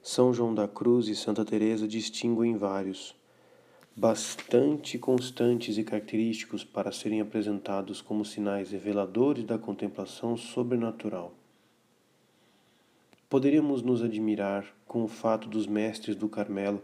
[0.00, 3.20] São João da Cruz e Santa Teresa distinguem vários
[3.94, 11.34] bastante constantes e característicos para serem apresentados como sinais reveladores da contemplação sobrenatural.
[13.28, 16.80] Poderíamos nos admirar com o fato dos mestres do Carmelo,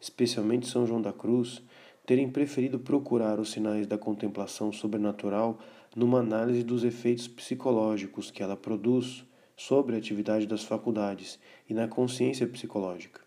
[0.00, 1.62] especialmente São João da Cruz,
[2.04, 5.58] terem preferido procurar os sinais da contemplação sobrenatural
[5.94, 9.24] numa análise dos efeitos psicológicos que ela produz
[9.56, 13.20] sobre a atividade das faculdades e na consciência psicológica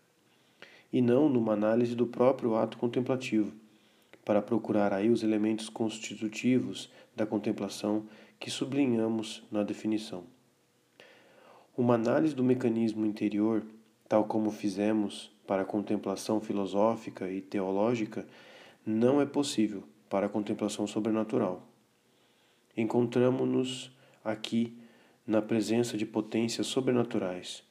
[0.92, 3.52] e não numa análise do próprio ato contemplativo,
[4.24, 8.04] para procurar aí os elementos constitutivos da contemplação
[8.40, 10.24] que sublinhamos na definição.
[11.76, 13.62] Uma análise do mecanismo interior,
[14.08, 18.26] tal como fizemos para a contemplação filosófica e teológica,
[18.84, 21.62] não é possível para a contemplação sobrenatural.
[22.76, 23.90] Encontramos-nos
[24.24, 24.76] aqui
[25.26, 27.66] na presença de potências sobrenaturais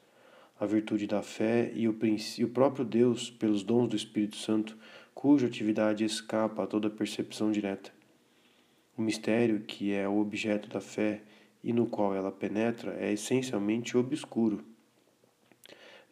[0.59, 1.97] a virtude da fé e o,
[2.37, 4.77] e o próprio Deus pelos dons do Espírito Santo,
[5.13, 7.91] cuja atividade escapa a toda percepção direta.
[8.97, 11.21] O mistério, que é o objeto da fé
[11.61, 14.63] e no qual ela penetra, é essencialmente obscuro.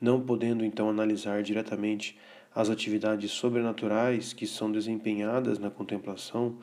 [0.02, 2.18] Não podendo então analisar diretamente
[2.54, 6.58] as atividades sobrenaturais que são desempenhadas na contemplação,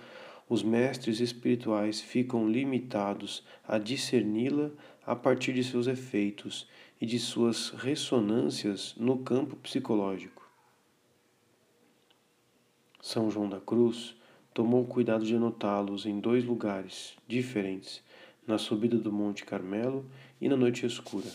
[0.51, 4.71] os mestres espirituais ficam limitados a discerni-la
[5.07, 6.67] a partir de seus efeitos
[7.01, 10.45] e de suas ressonâncias no campo psicológico.
[13.01, 14.17] São João da Cruz
[14.53, 18.03] tomou cuidado de anotá-los em dois lugares diferentes,
[18.45, 20.05] na subida do Monte Carmelo
[20.41, 21.31] e na noite escura.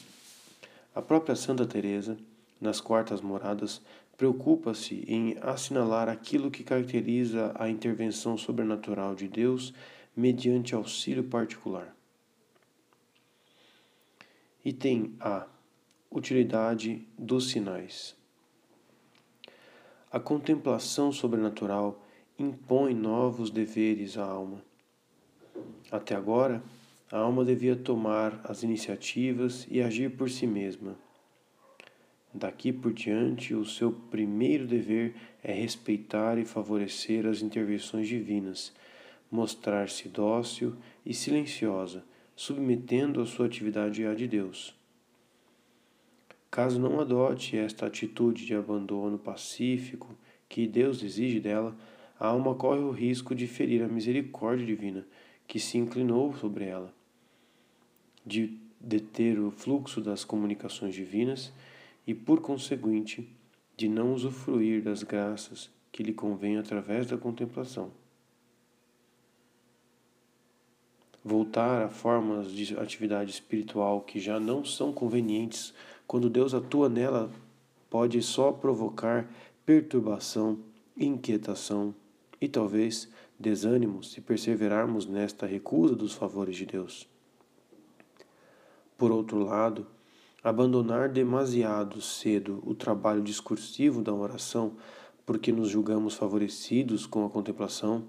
[0.94, 2.18] A própria Santa Teresa,
[2.60, 3.82] nas quartas moradas,
[4.18, 9.74] preocupa-se em assinalar aquilo que caracteriza a intervenção sobrenatural de Deus
[10.16, 11.96] mediante auxílio particular.
[14.64, 15.48] Item A.
[16.10, 18.16] Utilidade dos sinais.
[20.10, 22.02] A contemplação sobrenatural
[22.40, 24.64] impõe novos deveres à alma.
[25.92, 26.64] Até agora,
[27.12, 30.96] a alma devia tomar as iniciativas e agir por si mesma
[32.38, 38.74] Daqui por diante, o seu primeiro dever é respeitar e favorecer as intervenções divinas,
[39.32, 42.04] mostrar-se dócil e silenciosa,
[42.36, 44.76] submetendo a sua atividade à de Deus.
[46.52, 50.14] Caso não adote esta atitude de abandono pacífico
[50.50, 51.74] que Deus exige dela,
[52.20, 55.08] a alma corre o risco de ferir a misericórdia divina
[55.48, 56.94] que se inclinou sobre ela,
[58.26, 61.54] de deter o fluxo das comunicações divinas
[62.06, 63.36] e, por conseguinte,
[63.76, 67.92] de não usufruir das graças que lhe convêm através da contemplação.
[71.24, 75.74] Voltar a formas de atividade espiritual que já não são convenientes
[76.06, 77.32] quando Deus atua nela
[77.90, 79.28] pode só provocar
[79.66, 80.60] perturbação,
[80.96, 81.96] inquietação
[82.40, 87.10] e talvez desânimo se perseverarmos nesta recusa dos favores de Deus.
[88.98, 89.88] Por outro lado,
[90.46, 94.74] Abandonar demasiado cedo o trabalho discursivo da oração,
[95.26, 98.04] porque nos julgamos favorecidos com a contemplação,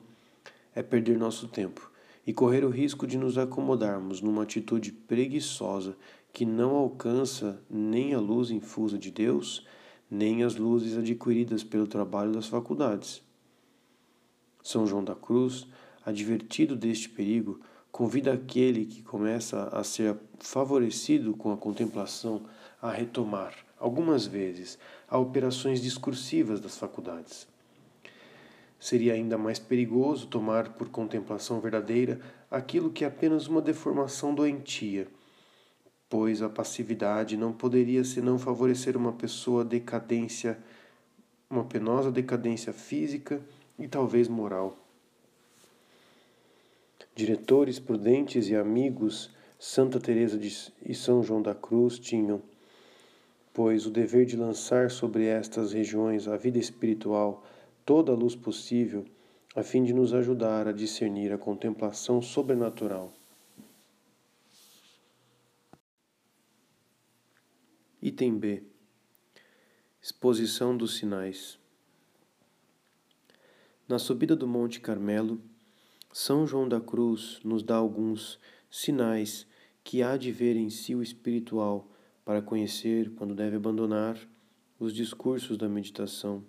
[0.74, 1.90] é perder nosso tempo
[2.26, 5.96] e correr o risco de nos acomodarmos numa atitude preguiçosa
[6.30, 9.66] que não alcança nem a luz infusa de Deus,
[10.10, 13.22] nem as luzes adquiridas pelo trabalho das faculdades.
[14.62, 15.66] São João da Cruz,
[16.04, 17.58] advertido deste perigo,
[17.96, 22.42] convida aquele que começa a ser favorecido com a contemplação
[22.80, 24.78] a retomar, algumas vezes,
[25.08, 27.48] a operações discursivas das faculdades.
[28.78, 35.08] Seria ainda mais perigoso tomar por contemplação verdadeira aquilo que é apenas uma deformação doentia,
[36.06, 40.58] pois a passividade não poderia senão favorecer uma pessoa decadência,
[41.48, 43.40] uma penosa decadência física
[43.78, 44.85] e talvez moral.
[47.16, 50.38] Diretores prudentes e amigos Santa Teresa
[50.84, 52.42] e São João da Cruz tinham,
[53.54, 57.42] pois o dever de lançar sobre estas regiões a vida espiritual
[57.86, 59.06] toda a luz possível,
[59.54, 63.10] a fim de nos ajudar a discernir a contemplação sobrenatural.
[68.02, 68.62] Item B.
[70.02, 71.58] Exposição dos sinais.
[73.88, 75.40] Na subida do Monte Carmelo,
[76.18, 79.46] são João da Cruz nos dá alguns sinais
[79.84, 81.90] que há de ver em si o espiritual
[82.24, 84.18] para conhecer quando deve abandonar
[84.80, 86.42] os discursos da meditação.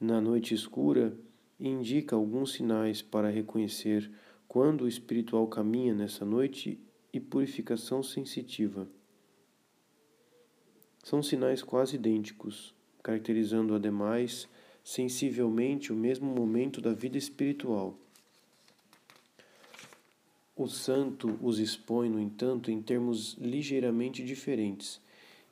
[0.00, 1.14] Na noite escura,
[1.60, 4.10] indica alguns sinais para reconhecer
[4.48, 6.80] quando o espiritual caminha nessa noite
[7.12, 8.88] e purificação sensitiva.
[11.04, 14.48] São sinais quase idênticos, caracterizando ademais
[14.90, 17.96] sensivelmente o mesmo momento da vida espiritual.
[20.56, 25.00] O santo os expõe, no entanto, em termos ligeiramente diferentes,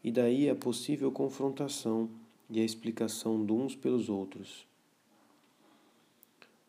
[0.02, 2.10] e daí a possível confrontação
[2.50, 4.66] e a explicação de uns pelos outros.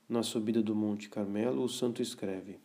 [0.08, 2.60] Na subida do Monte Carmelo, o santo escreve: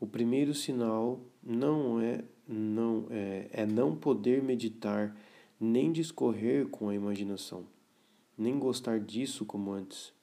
[0.00, 5.14] O primeiro sinal não é não é, é não poder meditar
[5.60, 7.66] nem discorrer com a imaginação
[8.40, 10.14] nem gostar disso como antes.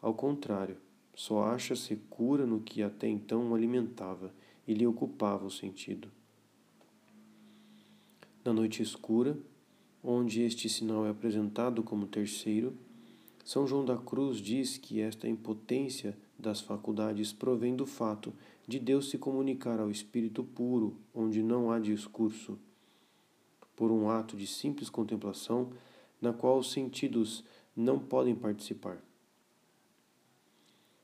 [0.00, 0.76] Ao contrário,
[1.14, 4.32] só acha-se cura no que até então o alimentava
[4.68, 6.08] e lhe ocupava o sentido.
[8.44, 9.36] Na noite escura,
[10.02, 12.72] onde este sinal é apresentado como terceiro,
[13.44, 18.32] São João da Cruz diz que esta impotência das faculdades provém do fato
[18.68, 22.56] de Deus se comunicar ao espírito puro, onde não há discurso.
[23.74, 25.72] Por um ato de simples contemplação,
[26.20, 27.44] na qual os sentidos
[27.76, 28.98] não podem participar.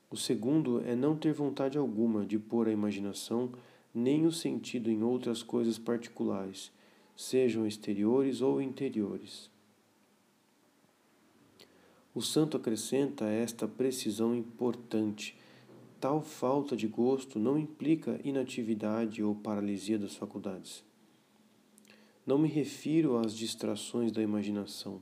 [0.09, 3.51] O segundo é não ter vontade alguma de pôr a imaginação
[3.93, 6.71] nem o sentido em outras coisas particulares,
[7.15, 9.51] sejam exteriores ou interiores.
[12.13, 15.35] O santo acrescenta esta precisão importante.
[15.99, 20.83] Tal falta de gosto não implica inatividade ou paralisia das faculdades.
[22.25, 25.01] Não me refiro às distrações da imaginação,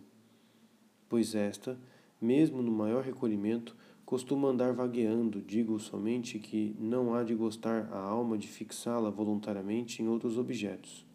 [1.12, 1.78] pois esta,
[2.22, 5.42] mesmo no maior recolhimento, costuma andar vagueando.
[5.42, 11.06] Digo somente que não há de gostar a alma de fixá-la voluntariamente em outros objetos.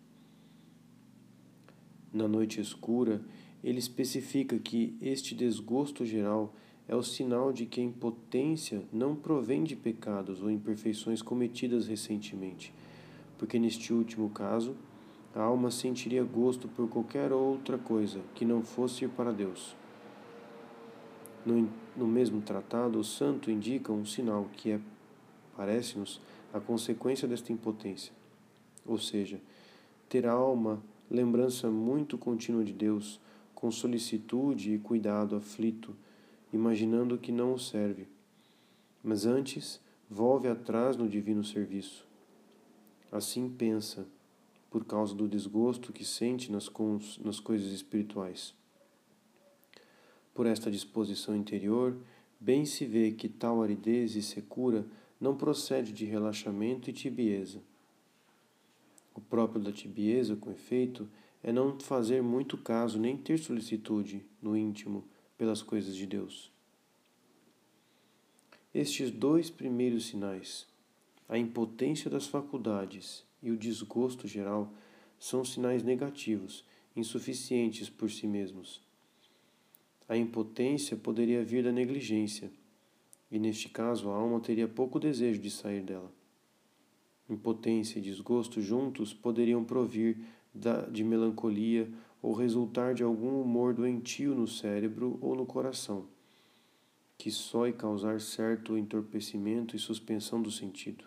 [2.13, 3.23] Na noite escura,
[3.65, 6.55] ele especifica que este desgosto geral
[6.87, 12.71] é o sinal de que a impotência não provém de pecados ou imperfeições cometidas recentemente,
[13.39, 14.77] porque neste último caso,
[15.35, 19.75] a alma sentiria gosto por qualquer outra coisa que não fosse para Deus.
[21.47, 24.81] No, no mesmo tratado, o santo indica um sinal que é,
[25.57, 26.21] parece-nos,
[26.53, 28.13] a consequência desta impotência,
[28.85, 29.41] ou seja,
[30.09, 33.21] ter a alma lembrança muito contínua de Deus,
[33.55, 35.95] com solicitude e cuidado aflito,
[36.53, 38.09] imaginando que não o serve,
[39.03, 39.81] mas antes
[40.11, 42.07] volve atrás no divino serviço.
[43.11, 44.07] Assim pensa,
[44.71, 46.71] por causa do desgosto que sente nas,
[47.25, 48.55] nas coisas espirituais.
[50.37, 51.97] Por esta disposição interior,
[52.39, 54.85] bem se vê que tal aridez e secura
[55.19, 57.63] não procede de relaxamento e tibieza.
[59.15, 61.09] O próprio da tibieza, com efeito,
[61.43, 65.05] é não fazer muito caso nem ter solicitude no íntimo
[65.39, 66.53] pelas coisas de Deus.
[68.75, 70.67] Estes dois primeiros sinais,
[71.31, 74.71] a impotência das faculdades e o desgosto geral,
[75.19, 76.63] são sinais negativos,
[76.95, 78.85] insuficientes por si mesmos.
[80.09, 82.51] A impotência poderia vir da negligência,
[83.31, 86.13] e neste caso a alma teria pouco desejo de sair dela.
[87.29, 90.19] Impotência e desgosto juntos poderiam provir
[90.93, 91.93] de melancolia
[92.23, 96.07] ou resultar de algum humor doentio no cérebro ou no coração,
[97.19, 101.05] que só e causar certo entorpecimento e suspensão do sentido.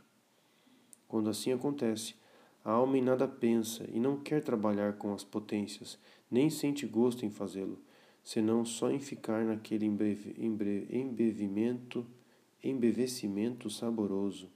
[1.08, 2.16] Quando assim acontece,
[2.64, 5.98] a alma em nada pensa e não quer trabalhar com as potências,
[6.30, 7.80] nem sente gosto em fazê-lo,
[8.24, 12.06] senão só em ficar naquele embevimento,
[12.64, 14.50] embevecimento saboroso.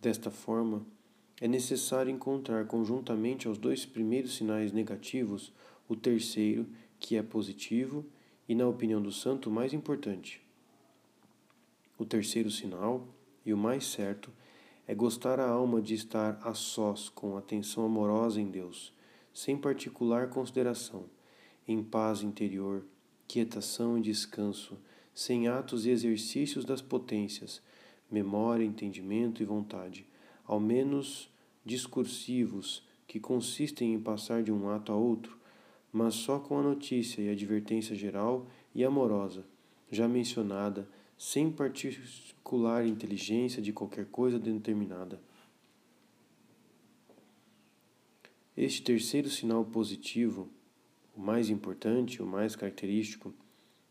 [0.00, 0.86] Desta forma,
[1.40, 5.52] é necessário encontrar conjuntamente aos dois primeiros sinais negativos
[5.88, 6.66] o terceiro,
[6.98, 8.04] que é positivo
[8.48, 10.42] e, na opinião do santo, mais importante.
[11.98, 13.06] O terceiro sinal,
[13.44, 14.30] e o mais certo,
[14.86, 18.92] é gostar a alma de estar a sós com atenção amorosa em Deus,
[19.34, 21.04] sem particular consideração,
[21.68, 22.86] em paz interior,
[23.28, 24.78] quietação e descanso,
[25.12, 27.60] sem atos e exercícios das potências,
[28.10, 30.06] memória, entendimento e vontade
[30.46, 31.30] ao menos
[31.64, 35.38] discursivos, que consistem em passar de um ato a outro,
[35.92, 39.44] mas só com a notícia e advertência geral e amorosa,
[39.90, 45.20] já mencionada, sem particular inteligência de qualquer coisa determinada.
[48.56, 50.48] Este terceiro sinal positivo,
[51.16, 53.34] o mais importante, o mais característico,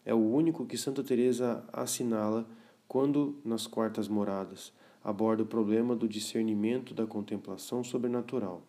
[0.06, 2.48] é o único que Santa Teresa assinala
[2.88, 4.72] quando nas quartas moradas
[5.04, 8.64] aborda o problema do discernimento da contemplação sobrenatural.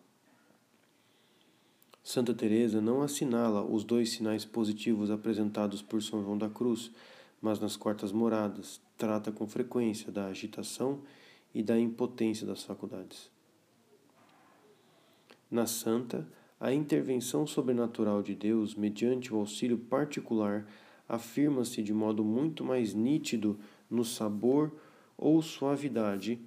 [2.03, 6.91] Santa Teresa não assinala os dois sinais positivos apresentados por São João da Cruz,
[7.41, 11.01] mas nas quartas moradas trata com frequência da agitação
[11.53, 13.33] e da impotência das faculdades.
[15.55, 16.27] Na santa,
[16.59, 20.67] a intervenção sobrenatural de Deus mediante o auxílio particular
[21.07, 23.57] afirma-se de modo muito mais nítido
[23.89, 24.69] no sabor
[25.17, 26.41] ou suavidade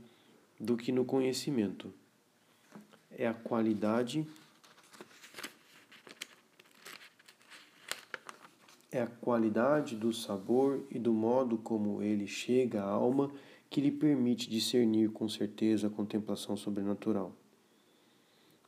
[0.61, 1.91] do que no conhecimento.
[3.11, 4.27] É a qualidade
[8.93, 13.33] é a qualidade do sabor e do modo como ele chega à alma
[13.71, 17.38] que lhe permite discernir com certeza a contemplação sobrenatural.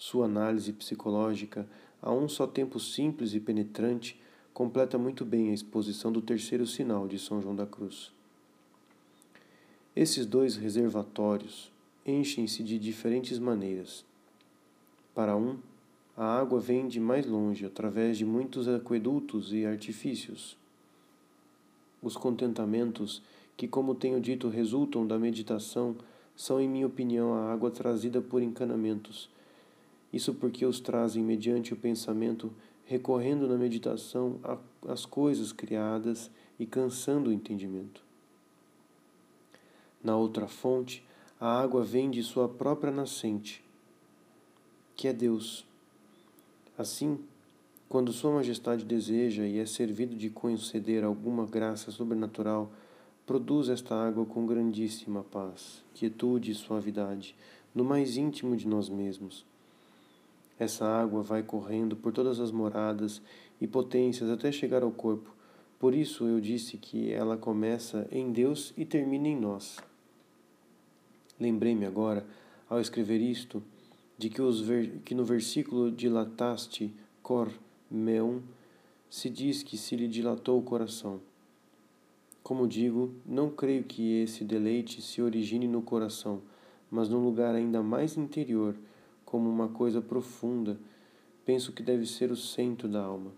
[0.01, 1.69] Sua análise psicológica,
[2.01, 4.19] a um só tempo simples e penetrante,
[4.55, 8.11] completa muito bem a exposição do terceiro sinal de São João da Cruz.
[9.95, 11.71] Esses dois reservatórios
[12.07, 14.03] enchem-se de diferentes maneiras.
[15.15, 15.59] Para um,
[16.17, 20.57] a água vem de mais longe, através de muitos aquedutos e artifícios.
[22.03, 23.21] Os contentamentos,
[23.55, 25.95] que, como tenho dito, resultam da meditação,
[26.35, 29.29] são, em minha opinião, a água trazida por encanamentos.
[30.13, 32.53] Isso porque os trazem mediante o pensamento,
[32.85, 34.41] recorrendo na meditação
[34.87, 38.03] às coisas criadas e cansando o entendimento.
[40.03, 41.05] Na outra fonte,
[41.39, 43.65] a água vem de sua própria nascente,
[44.97, 45.65] que é Deus.
[46.77, 47.19] Assim,
[47.91, 52.71] Quando Sua Majestade deseja e é servido de conceder alguma graça sobrenatural,
[53.27, 57.35] produz esta água com grandíssima paz, quietude e suavidade,
[57.75, 59.45] no mais íntimo de nós mesmos.
[60.61, 63.23] Essa água vai correndo por todas as moradas
[63.59, 65.35] e potências até chegar ao corpo.
[65.79, 69.79] Por isso eu disse que ela começa em Deus e termina em nós.
[71.41, 72.27] Lembrei-me agora,
[72.69, 73.63] ao escrever isto,
[74.19, 74.63] de que, os
[75.03, 76.93] que no versículo dilataste
[77.23, 77.51] cor
[77.91, 78.43] meum
[79.09, 81.23] se diz que se lhe dilatou o coração.
[82.43, 86.43] Como digo, não creio que esse deleite se origine no coração,
[86.91, 88.77] mas num lugar ainda mais interior,
[89.31, 90.77] como uma coisa profunda,
[91.47, 93.31] penso que deve ser o centro da alma.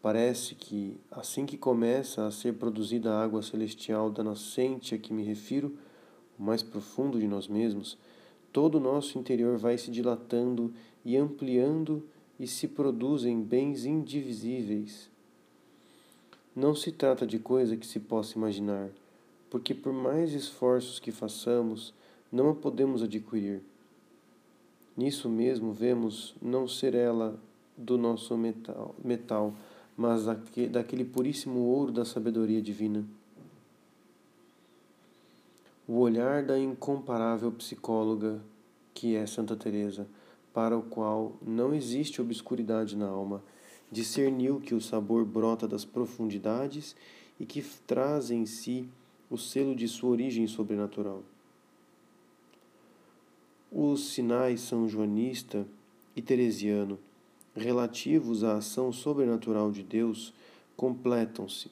[0.00, 5.12] Parece que, assim que começa a ser produzida a água celestial da nascente a que
[5.12, 5.76] me refiro,
[6.38, 7.98] o mais profundo de nós mesmos,
[8.50, 10.72] todo o nosso interior vai se dilatando
[11.04, 12.02] e ampliando
[12.40, 15.10] e se produzem bens indivisíveis.
[16.56, 18.88] Não se trata de coisa que se possa imaginar,
[19.50, 21.92] porque por mais esforços que façamos,
[22.32, 23.62] não a podemos adquirir.
[24.96, 27.38] Nisso mesmo vemos não ser ela
[27.76, 29.54] do nosso metal, metal
[29.96, 30.24] mas
[30.70, 33.04] daquele puríssimo ouro da sabedoria divina.
[35.86, 38.40] O olhar da incomparável psicóloga
[38.94, 40.06] que é Santa Teresa
[40.52, 43.42] para o qual não existe obscuridade na alma,
[43.90, 46.94] discerniu que o sabor brota das profundidades
[47.40, 48.88] e que traz em si
[49.30, 51.22] o selo de sua origem sobrenatural.
[53.74, 55.66] Os sinais são joanista
[56.14, 56.98] e teresiano,
[57.56, 60.34] relativos à ação sobrenatural de Deus,
[60.76, 61.70] completam-se,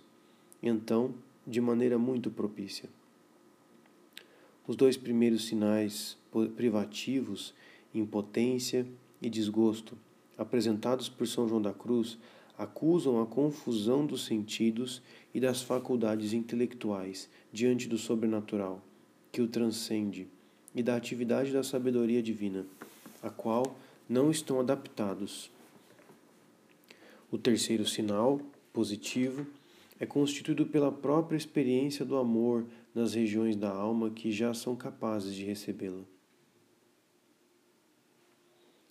[0.62, 1.12] então,
[1.46, 2.88] de maneira muito propícia.
[4.66, 6.16] Os dois primeiros sinais
[6.56, 7.52] privativos
[7.94, 8.86] impotência
[9.20, 9.98] e desgosto,
[10.38, 12.16] apresentados por São João da Cruz,
[12.56, 15.02] acusam a confusão dos sentidos
[15.34, 18.82] e das faculdades intelectuais diante do sobrenatural,
[19.32, 20.28] que o transcende,
[20.74, 22.66] e da atividade da sabedoria divina,
[23.22, 23.76] a qual
[24.08, 25.50] não estão adaptados.
[27.30, 28.40] O terceiro sinal,
[28.72, 29.46] positivo,
[29.98, 32.64] é constituído pela própria experiência do amor
[32.94, 36.02] nas regiões da alma que já são capazes de recebê-la.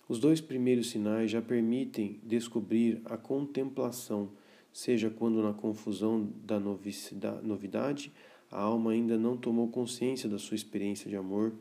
[0.08, 4.30] Os dois primeiros sinais já permitem descobrir a contemplação,
[4.72, 8.12] seja quando na confusão da novidade
[8.50, 11.52] a alma ainda não tomou consciência da sua experiência de amor,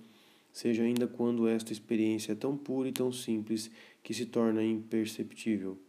[0.59, 3.71] seja ainda quando esta experiência é tão pura e tão simples
[4.03, 5.79] que se torna imperceptível.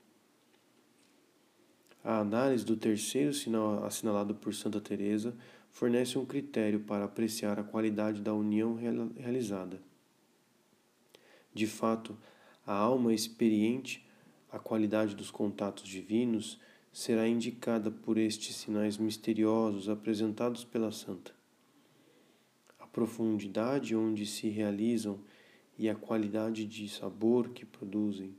[2.04, 5.36] A análise do terceiro sinal assinalado por Santa Teresa
[5.72, 8.78] fornece um critério para apreciar a qualidade da união
[9.16, 9.82] realizada.
[11.52, 12.16] De fato,
[12.64, 14.06] a alma experiente,
[14.52, 16.60] a qualidade dos contatos divinos,
[16.92, 21.39] será indicada por estes sinais misteriosos apresentados pela Santa.
[22.92, 25.20] Profundidade onde se realizam
[25.78, 28.34] e a qualidade de sabor que produzem.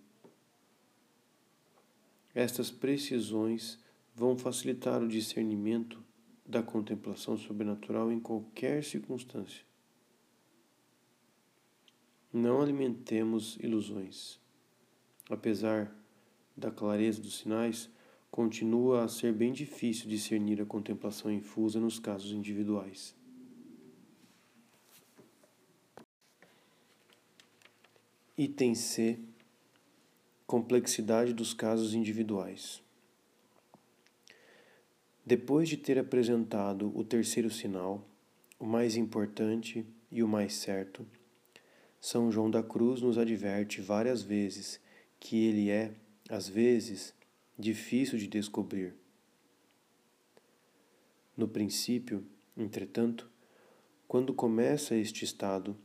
[2.36, 3.80] Estas precisões
[4.16, 6.04] vão facilitar o discernimento
[6.46, 9.64] da contemplação sobrenatural em qualquer circunstância.
[12.32, 14.40] Não alimentemos ilusões.
[15.30, 15.94] Apesar
[16.56, 17.90] da clareza dos sinais,
[18.30, 23.16] continua a ser bem difícil discernir a contemplação infusa nos casos individuais.
[28.44, 29.20] Item C
[30.48, 32.82] Complexidade dos casos individuais.
[35.24, 38.04] Depois de ter apresentado o terceiro sinal,
[38.58, 41.06] o mais importante e o mais certo,
[42.00, 44.82] são João da Cruz nos adverte várias vezes
[45.20, 45.94] que ele é,
[46.28, 47.14] às vezes,
[47.60, 48.96] difícil de descobrir.
[51.38, 52.26] No princípio,
[52.58, 53.30] entretanto,
[54.08, 55.78] quando começa este estado,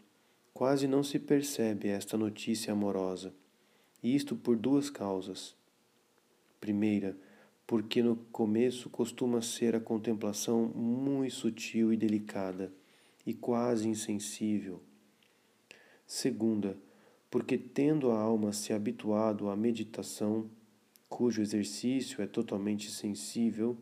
[0.56, 3.30] quase não se percebe esta notícia amorosa,
[4.02, 5.54] isto por duas causas.
[6.58, 7.14] Primeira,
[7.66, 12.72] porque no começo costuma ser a contemplação muito sutil e delicada
[13.26, 14.80] e quase insensível
[16.06, 16.78] Segunda,
[17.30, 20.48] porque tendo a alma se habituado à meditação,
[21.06, 23.76] cujo exercício é totalmente sensível,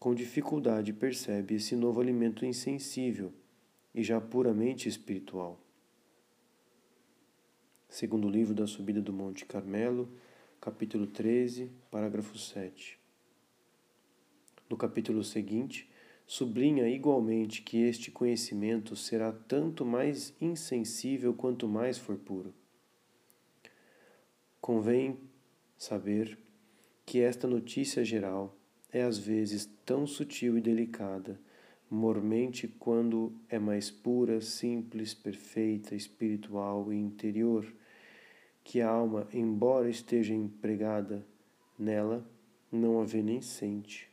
[0.00, 3.32] com dificuldade percebe esse novo alimento insensível
[3.94, 5.60] e já puramente espiritual.
[7.92, 10.08] Segundo livro da Subida do Monte Carmelo,
[10.58, 12.98] capítulo 13, parágrafo 7.
[14.66, 15.86] No capítulo seguinte,
[16.26, 22.54] sublinha igualmente que este conhecimento será tanto mais insensível quanto mais for puro.
[24.58, 25.18] Convém
[25.76, 26.38] saber
[27.04, 28.56] que esta notícia geral
[28.90, 31.38] é às vezes tão sutil e delicada,
[31.90, 37.70] mormente quando é mais pura, simples, perfeita, espiritual e interior,
[38.64, 41.26] que a alma, embora esteja empregada
[41.78, 42.24] nela,
[42.70, 44.10] não a vê nem sente.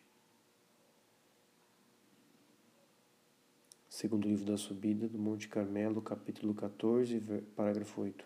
[3.87, 7.19] Segundo livro da Subida do Monte Carmelo, capítulo 14,
[7.55, 8.25] parágrafo 8.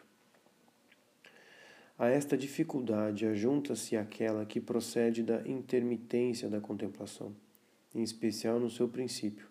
[1.98, 7.36] A esta dificuldade ajunta-se aquela que procede da intermitência da contemplação,
[7.94, 9.48] em especial no seu princípio.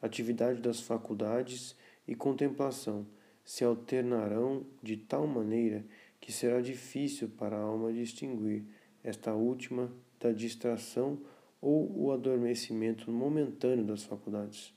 [0.00, 1.76] Atividade das faculdades
[2.06, 3.06] e contemplação
[3.50, 5.84] se alternarão de tal maneira
[6.20, 8.62] que será difícil para a alma distinguir
[9.02, 9.90] esta última
[10.20, 11.18] da distração
[11.60, 14.72] ou o adormecimento momentâneo das faculdades.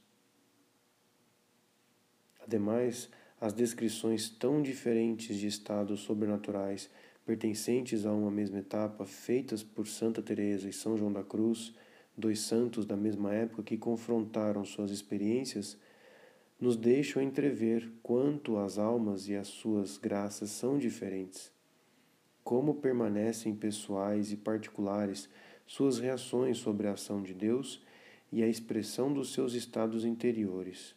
[2.41, 6.89] Ademais, as descrições tão diferentes de estados sobrenaturais
[7.27, 11.75] pertencentes a uma mesma etapa, feitas por Santa Teresa e São João da Cruz,
[12.17, 15.77] dois santos da mesma época que confrontaram suas experiências,
[16.63, 21.51] nos deixam entrever quanto as almas e as suas graças são diferentes.
[22.41, 25.27] Como permanecem pessoais e particulares
[25.67, 27.83] suas reações sobre a ação de Deus
[28.31, 30.95] e a expressão dos seus estados interiores.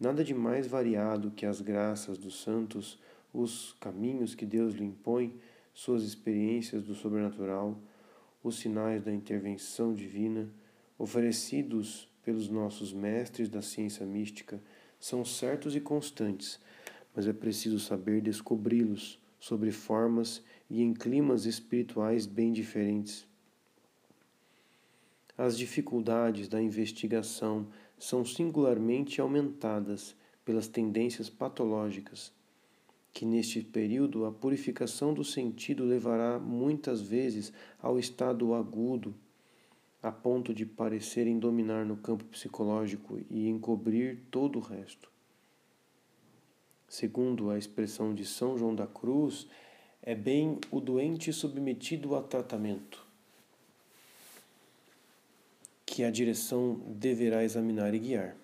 [0.00, 2.98] Nada de mais variado que as graças dos santos,
[3.32, 5.38] os caminhos que Deus lhe impõe,
[5.72, 7.78] suas experiências do sobrenatural,
[8.42, 10.52] os sinais da intervenção divina,
[10.98, 14.62] oferecidos pelos nossos mestres da ciência mística,
[14.98, 16.60] são certos e constantes,
[17.14, 23.26] mas é preciso saber descobri-los sobre formas e em climas espirituais bem diferentes.
[25.36, 27.66] As dificuldades da investigação
[27.98, 30.14] são singularmente aumentadas
[30.44, 32.32] pelas tendências patológicas,
[33.12, 39.14] que neste período a purificação do sentido levará muitas vezes ao estado agudo,
[40.02, 45.10] a ponto de parecerem dominar no campo psicológico e encobrir todo o resto.
[46.88, 49.46] Segundo a expressão de São João da Cruz,
[50.02, 53.06] é bem o doente submetido a tratamento
[55.86, 58.34] que a direção deverá examinar e guiar.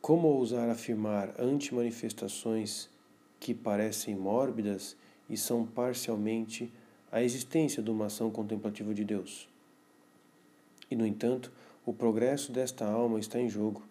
[0.00, 2.88] Como ousar afirmar ante manifestações
[3.40, 4.96] que parecem mórbidas
[5.28, 6.72] e são parcialmente
[7.10, 9.48] a existência de uma ação contemplativa de Deus?
[10.90, 11.52] E, no entanto,
[11.84, 13.82] o progresso desta alma está em jogo.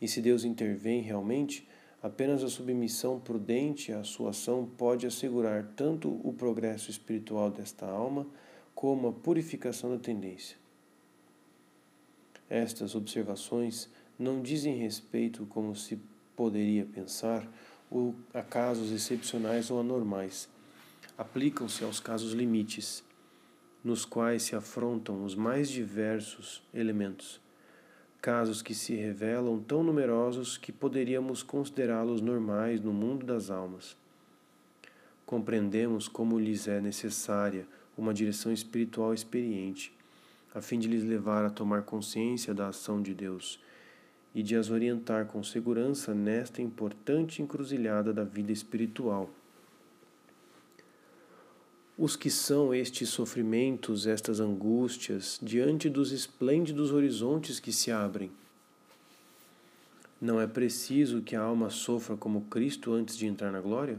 [0.00, 1.66] E se Deus intervém realmente,
[2.02, 8.26] apenas a submissão prudente à sua ação pode assegurar tanto o progresso espiritual desta alma
[8.74, 10.56] como a purificação da tendência.
[12.48, 15.98] Estas observações não dizem respeito, como se
[16.36, 17.48] poderia pensar,
[18.32, 20.48] a casos excepcionais ou anormais.
[21.18, 23.02] Aplicam-se aos casos limites,
[23.82, 27.40] nos quais se afrontam os mais diversos elementos.
[28.22, 33.96] Casos que se revelam tão numerosos que poderíamos considerá-los normais no mundo das almas.
[35.26, 37.66] Compreendemos como lhes é necessária
[37.96, 39.92] uma direção espiritual experiente
[40.54, 43.60] a fim de lhes levar a tomar consciência da ação de Deus
[44.32, 49.28] e de as orientar com segurança nesta importante encruzilhada da vida espiritual.
[51.98, 58.30] Os que são estes sofrimentos, estas angústias, diante dos esplêndidos horizontes que se abrem?
[60.20, 63.98] Não é preciso que a alma sofra como Cristo antes de entrar na glória?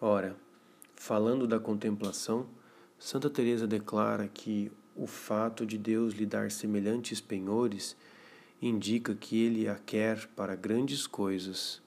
[0.00, 0.34] Ora,
[0.96, 2.48] falando da contemplação,
[2.98, 7.96] Santa Teresa declara que o fato de Deus lhe dar semelhantes penhores
[8.60, 11.80] indica que ele a quer para grandes coisas.